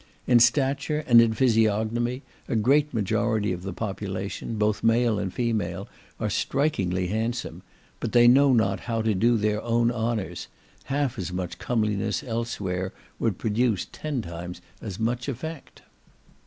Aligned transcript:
In 0.25 0.39
stature, 0.39 1.03
and 1.05 1.21
in 1.21 1.33
physiognomy, 1.35 2.23
a 2.47 2.55
great 2.55 2.91
majority 2.91 3.51
of 3.53 3.61
the 3.61 3.71
population, 3.71 4.55
both 4.55 4.81
male 4.83 5.19
and 5.19 5.31
female, 5.31 5.87
are 6.19 6.27
strikingly 6.27 7.05
handsome, 7.05 7.61
but 7.99 8.11
they 8.11 8.27
know 8.27 8.51
not 8.51 8.79
how 8.79 9.03
to 9.03 9.13
do 9.13 9.37
their 9.37 9.61
own 9.61 9.91
honours; 9.91 10.47
half 10.85 11.19
as 11.19 11.31
much 11.31 11.59
comeliness 11.59 12.23
elsewhere 12.23 12.93
would 13.19 13.37
produce 13.37 13.85
ten 13.91 14.23
times 14.23 14.59
as 14.81 14.97
much 14.99 15.29
effect. 15.29 15.83